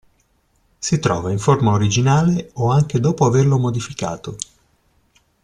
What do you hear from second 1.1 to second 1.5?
in